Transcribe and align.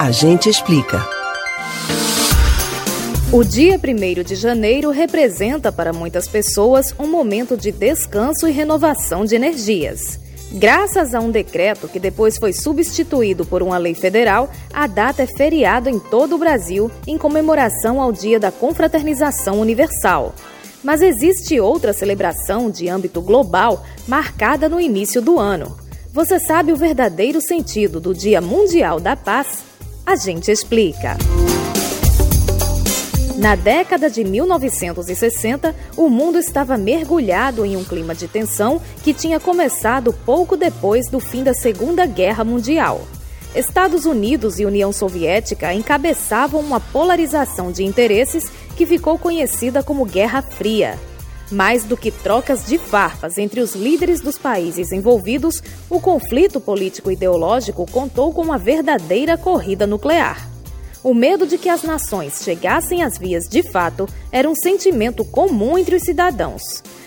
A 0.00 0.10
gente 0.10 0.48
explica. 0.48 1.06
O 3.30 3.44
dia 3.44 3.78
1 3.78 4.22
de 4.22 4.34
janeiro 4.34 4.88
representa 4.88 5.70
para 5.70 5.92
muitas 5.92 6.26
pessoas 6.26 6.94
um 6.98 7.06
momento 7.06 7.54
de 7.54 7.70
descanso 7.70 8.48
e 8.48 8.50
renovação 8.50 9.26
de 9.26 9.34
energias. 9.34 10.18
Graças 10.52 11.14
a 11.14 11.20
um 11.20 11.30
decreto 11.30 11.86
que 11.86 12.00
depois 12.00 12.38
foi 12.38 12.54
substituído 12.54 13.44
por 13.44 13.62
uma 13.62 13.76
lei 13.76 13.94
federal, 13.94 14.50
a 14.72 14.86
data 14.86 15.24
é 15.24 15.26
feriado 15.26 15.90
em 15.90 15.98
todo 15.98 16.34
o 16.34 16.38
Brasil 16.38 16.90
em 17.06 17.18
comemoração 17.18 18.00
ao 18.00 18.10
Dia 18.10 18.40
da 18.40 18.50
Confraternização 18.50 19.60
Universal. 19.60 20.34
Mas 20.82 21.02
existe 21.02 21.60
outra 21.60 21.92
celebração 21.92 22.70
de 22.70 22.88
âmbito 22.88 23.20
global 23.20 23.84
marcada 24.08 24.66
no 24.66 24.80
início 24.80 25.20
do 25.20 25.38
ano. 25.38 25.76
Você 26.10 26.40
sabe 26.40 26.72
o 26.72 26.76
verdadeiro 26.76 27.38
sentido 27.38 28.00
do 28.00 28.14
Dia 28.14 28.40
Mundial 28.40 28.98
da 28.98 29.14
Paz? 29.14 29.68
A 30.06 30.16
gente 30.16 30.50
explica. 30.50 31.16
Na 33.36 33.54
década 33.54 34.10
de 34.10 34.22
1960, 34.22 35.74
o 35.96 36.08
mundo 36.08 36.38
estava 36.38 36.76
mergulhado 36.76 37.64
em 37.64 37.76
um 37.76 37.84
clima 37.84 38.14
de 38.14 38.28
tensão 38.28 38.80
que 39.02 39.14
tinha 39.14 39.40
começado 39.40 40.12
pouco 40.12 40.56
depois 40.56 41.08
do 41.08 41.20
fim 41.20 41.42
da 41.42 41.54
Segunda 41.54 42.04
Guerra 42.06 42.44
Mundial. 42.44 43.00
Estados 43.54 44.04
Unidos 44.04 44.60
e 44.60 44.66
União 44.66 44.92
Soviética 44.92 45.72
encabeçavam 45.72 46.60
uma 46.60 46.80
polarização 46.80 47.72
de 47.72 47.82
interesses 47.82 48.50
que 48.76 48.86
ficou 48.86 49.18
conhecida 49.18 49.82
como 49.82 50.04
Guerra 50.04 50.42
Fria. 50.42 50.98
Mais 51.50 51.84
do 51.84 51.96
que 51.96 52.10
trocas 52.10 52.64
de 52.64 52.78
farpas 52.78 53.36
entre 53.36 53.60
os 53.60 53.74
líderes 53.74 54.20
dos 54.20 54.38
países 54.38 54.92
envolvidos, 54.92 55.62
o 55.88 56.00
conflito 56.00 56.60
político-ideológico 56.60 57.84
contou 57.90 58.32
com 58.32 58.42
uma 58.42 58.56
verdadeira 58.56 59.36
corrida 59.36 59.86
nuclear. 59.86 60.48
O 61.02 61.12
medo 61.12 61.46
de 61.46 61.58
que 61.58 61.68
as 61.68 61.82
nações 61.82 62.42
chegassem 62.44 63.02
às 63.02 63.18
vias 63.18 63.44
de 63.48 63.62
fato 63.62 64.06
era 64.30 64.48
um 64.48 64.54
sentimento 64.54 65.24
comum 65.24 65.76
entre 65.76 65.96
os 65.96 66.02
cidadãos. 66.02 66.62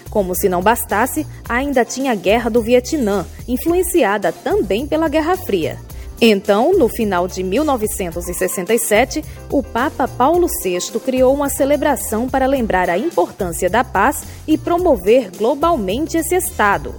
Como 0.09 0.36
se 0.36 0.50
não 0.50 0.62
bastasse, 0.62 1.26
ainda 1.48 1.86
tinha 1.86 2.12
a 2.12 2.16
Guerra 2.16 2.50
do 2.50 2.62
Vietnã, 2.62 3.26
influenciada 3.48 4.32
também 4.32 4.86
pela 4.86 5.08
Guerra 5.08 5.38
Fria. 5.38 5.80
Então, 6.22 6.78
no 6.78 6.88
final 6.88 7.28
de 7.28 7.44
1967, 7.44 9.23
o 9.50 9.61
Papa 9.61 10.08
Paulo 10.08 10.47
VI 10.64 11.00
criou 11.03 11.33
uma 11.33 11.50
celebração 11.50 12.30
para 12.30 12.45
lembrar 12.45 12.89
a 12.89 12.97
importância 12.97 13.70
da 13.70 13.83
paz 13.83 14.23
e 14.47 14.58
promover 14.58 15.30
globalmente 15.36 16.17
esse 16.17 16.36
Estado. 16.36 16.95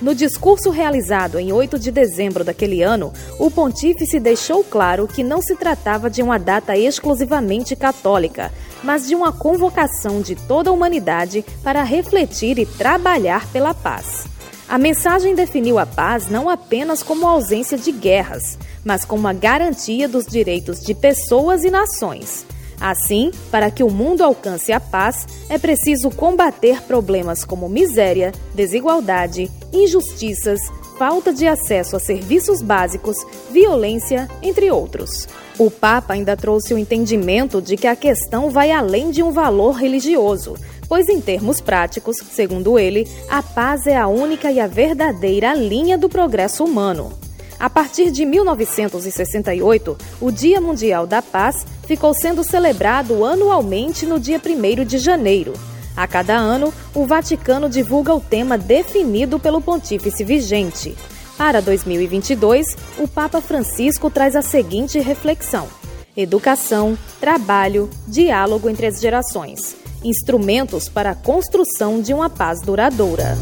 No 0.00 0.14
discurso 0.14 0.68
realizado 0.68 1.38
em 1.38 1.52
8 1.52 1.78
de 1.78 1.90
dezembro 1.90 2.44
daquele 2.44 2.82
ano, 2.82 3.12
o 3.38 3.50
pontífice 3.50 4.20
deixou 4.20 4.62
claro 4.62 5.08
que 5.08 5.22
não 5.22 5.40
se 5.40 5.56
tratava 5.56 6.10
de 6.10 6.22
uma 6.22 6.38
data 6.38 6.76
exclusivamente 6.76 7.74
católica, 7.74 8.52
mas 8.84 9.06
de 9.06 9.14
uma 9.14 9.32
convocação 9.32 10.20
de 10.20 10.34
toda 10.34 10.68
a 10.68 10.72
humanidade 10.72 11.42
para 11.62 11.82
refletir 11.82 12.58
e 12.58 12.66
trabalhar 12.66 13.50
pela 13.50 13.72
paz. 13.72 14.35
A 14.68 14.78
mensagem 14.78 15.34
definiu 15.34 15.78
a 15.78 15.86
paz 15.86 16.28
não 16.28 16.50
apenas 16.50 17.00
como 17.00 17.26
ausência 17.26 17.78
de 17.78 17.92
guerras, 17.92 18.58
mas 18.84 19.04
como 19.04 19.28
a 19.28 19.32
garantia 19.32 20.08
dos 20.08 20.26
direitos 20.26 20.80
de 20.80 20.92
pessoas 20.92 21.62
e 21.62 21.70
nações. 21.70 22.44
Assim, 22.80 23.30
para 23.50 23.70
que 23.70 23.84
o 23.84 23.90
mundo 23.90 24.22
alcance 24.22 24.72
a 24.72 24.80
paz, 24.80 25.24
é 25.48 25.56
preciso 25.56 26.10
combater 26.10 26.82
problemas 26.82 27.44
como 27.44 27.68
miséria, 27.68 28.32
desigualdade, 28.54 29.50
injustiças, 29.72 30.60
falta 30.98 31.32
de 31.32 31.46
acesso 31.46 31.96
a 31.96 32.00
serviços 32.00 32.62
básicos, 32.62 33.16
violência, 33.50 34.28
entre 34.42 34.70
outros. 34.70 35.28
O 35.58 35.70
Papa 35.70 36.14
ainda 36.14 36.36
trouxe 36.36 36.72
o 36.72 36.78
entendimento 36.78 37.60
de 37.60 37.76
que 37.76 37.86
a 37.86 37.96
questão 37.96 38.50
vai 38.50 38.70
além 38.70 39.10
de 39.10 39.22
um 39.22 39.30
valor 39.30 39.72
religioso, 39.72 40.54
pois, 40.88 41.08
em 41.08 41.20
termos 41.20 41.60
práticos, 41.60 42.16
segundo 42.16 42.78
ele, 42.78 43.06
a 43.28 43.42
paz 43.42 43.86
é 43.86 43.96
a 43.96 44.06
única 44.06 44.50
e 44.50 44.60
a 44.60 44.66
verdadeira 44.66 45.54
linha 45.54 45.98
do 45.98 46.08
progresso 46.08 46.64
humano. 46.64 47.12
A 47.58 47.70
partir 47.70 48.10
de 48.10 48.24
1968, 48.26 49.96
o 50.20 50.30
Dia 50.30 50.60
Mundial 50.60 51.06
da 51.06 51.22
Paz 51.22 51.66
ficou 51.86 52.12
sendo 52.12 52.44
celebrado 52.44 53.24
anualmente 53.24 54.04
no 54.04 54.20
dia 54.20 54.40
1 54.44 54.84
de 54.84 54.98
janeiro. 54.98 55.54
A 55.96 56.06
cada 56.06 56.36
ano, 56.36 56.72
o 56.94 57.06
Vaticano 57.06 57.68
divulga 57.68 58.14
o 58.14 58.20
tema 58.20 58.58
definido 58.58 59.38
pelo 59.38 59.60
pontífice 59.60 60.22
vigente. 60.22 60.96
Para 61.38 61.60
2022, 61.62 62.76
o 62.98 63.08
Papa 63.08 63.40
Francisco 63.40 64.10
traz 64.10 64.36
a 64.36 64.42
seguinte 64.42 64.98
reflexão: 64.98 65.68
educação, 66.16 66.98
trabalho, 67.20 67.88
diálogo 68.06 68.68
entre 68.68 68.86
as 68.86 69.00
gerações 69.00 69.76
instrumentos 70.04 70.88
para 70.88 71.10
a 71.10 71.14
construção 71.14 72.00
de 72.00 72.14
uma 72.14 72.30
paz 72.30 72.60
duradoura. 72.60 73.36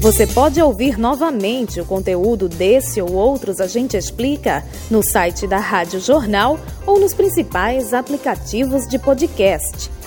Você 0.00 0.26
pode 0.26 0.60
ouvir 0.60 0.98
novamente 0.98 1.80
o 1.80 1.84
conteúdo 1.84 2.48
desse 2.48 3.00
ou 3.00 3.12
outros 3.12 3.60
A 3.60 3.68
Gente 3.68 3.96
Explica 3.96 4.64
no 4.90 5.00
site 5.00 5.46
da 5.46 5.58
Rádio 5.58 6.00
Jornal 6.00 6.58
ou 6.84 6.98
nos 6.98 7.14
principais 7.14 7.94
aplicativos 7.94 8.88
de 8.88 8.98
podcast: 8.98 9.88